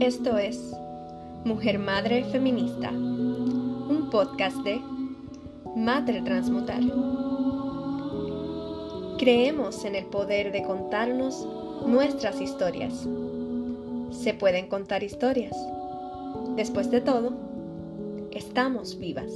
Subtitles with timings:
[0.00, 0.76] Esto es
[1.46, 4.78] Mujer Madre Feminista, un podcast de
[5.74, 6.82] Madre Transmutar.
[9.16, 11.48] Creemos en el poder de contarnos
[11.86, 13.08] nuestras historias.
[14.10, 15.56] Se pueden contar historias.
[16.56, 17.32] Después de todo,
[18.32, 19.32] estamos vivas.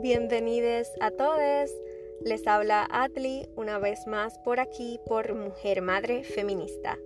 [0.00, 1.72] Bienvenidos a todos.
[2.24, 6.98] Les habla Atli una vez más por aquí por Mujer Madre Feminista.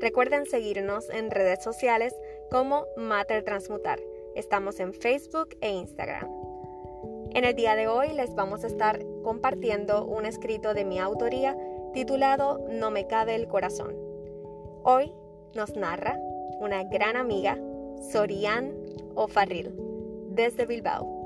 [0.00, 2.14] Recuerden seguirnos en redes sociales
[2.50, 3.98] como Mater Transmutar.
[4.36, 6.28] Estamos en Facebook e Instagram.
[7.34, 11.56] En el día de hoy les vamos a estar compartiendo un escrito de mi autoría
[11.92, 13.94] titulado No me cabe el corazón.
[14.84, 15.12] Hoy
[15.54, 16.16] nos narra
[16.60, 17.58] una gran amiga,
[18.10, 18.74] Sorian
[19.14, 19.74] Ofarril,
[20.30, 21.17] desde Bilbao.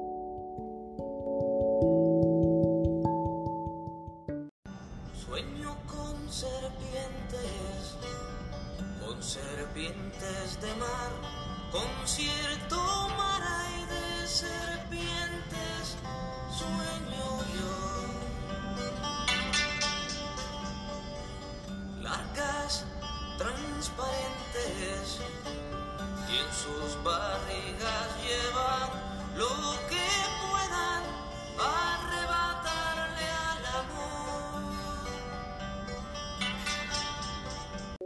[9.23, 11.11] Serpientes de mar,
[11.71, 12.77] concierto
[13.17, 15.97] mar hay de serpientes,
[16.51, 17.73] sueño yo.
[22.03, 22.85] Largas,
[23.39, 25.21] transparentes,
[26.29, 28.91] y en sus barrigas llevan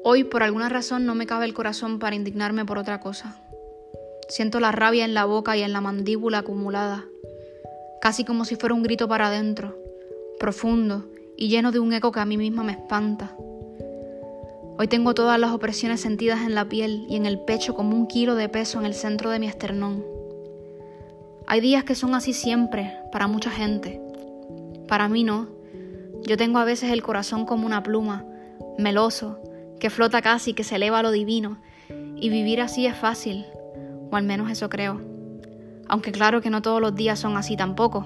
[0.08, 3.40] Hoy por alguna razón no me cabe el corazón para indignarme por otra cosa.
[4.28, 7.04] Siento la rabia en la boca y en la mandíbula acumulada,
[8.00, 9.76] casi como si fuera un grito para adentro,
[10.38, 13.34] profundo y lleno de un eco que a mí misma me espanta.
[14.78, 18.06] Hoy tengo todas las opresiones sentidas en la piel y en el pecho como un
[18.06, 20.04] kilo de peso en el centro de mi esternón.
[21.48, 24.00] Hay días que son así siempre, para mucha gente.
[24.86, 25.48] Para mí no.
[26.28, 28.24] Yo tengo a veces el corazón como una pluma,
[28.78, 29.40] meloso,
[29.86, 31.58] que flota casi, que se eleva a lo divino,
[32.16, 33.46] y vivir así es fácil,
[34.10, 35.00] o al menos eso creo.
[35.86, 38.04] Aunque claro que no todos los días son así tampoco.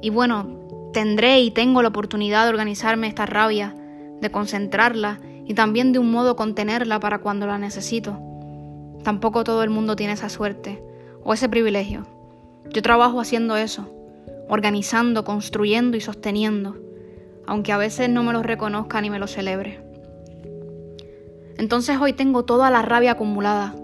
[0.00, 3.74] Y bueno, tendré y tengo la oportunidad de organizarme esta rabia,
[4.22, 8.18] de concentrarla y también de un modo contenerla para cuando la necesito.
[9.04, 10.82] Tampoco todo el mundo tiene esa suerte
[11.22, 12.06] o ese privilegio.
[12.70, 13.94] Yo trabajo haciendo eso,
[14.48, 16.78] organizando, construyendo y sosteniendo,
[17.46, 19.86] aunque a veces no me lo reconozca ni me lo celebre.
[21.58, 23.74] Entonces hoy tengo toda la rabia acumulada,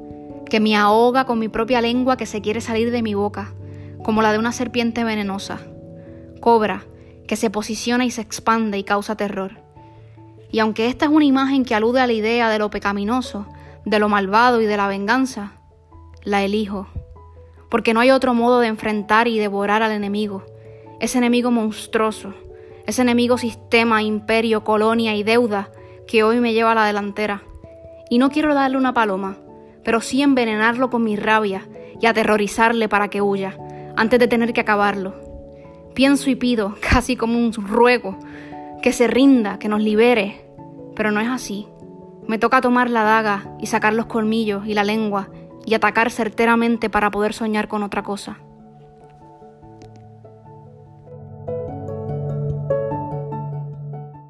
[0.48, 3.52] que me ahoga con mi propia lengua que se quiere salir de mi boca,
[4.04, 5.58] como la de una serpiente venenosa.
[6.40, 6.84] Cobra,
[7.26, 9.58] que se posiciona y se expande y causa terror.
[10.52, 13.46] Y aunque esta es una imagen que alude a la idea de lo pecaminoso,
[13.84, 15.54] de lo malvado y de la venganza,
[16.22, 16.86] la elijo,
[17.70, 20.44] porque no hay otro modo de enfrentar y devorar al enemigo,
[21.00, 22.34] ese enemigo monstruoso,
[22.86, 25.72] ese enemigo sistema, imperio, colonia y deuda
[26.06, 27.42] que hoy me lleva a la delantera
[28.08, 29.36] y no quiero darle una paloma,
[29.82, 31.66] pero sí envenenarlo con mi rabia
[32.00, 33.56] y aterrorizarle para que huya,
[33.96, 35.14] antes de tener que acabarlo.
[35.94, 38.18] Pienso y pido, casi como un ruego,
[38.82, 40.44] que se rinda, que nos libere,
[40.94, 41.66] pero no es así.
[42.26, 45.28] Me toca tomar la daga y sacar los colmillos y la lengua
[45.66, 48.38] y atacar certeramente para poder soñar con otra cosa.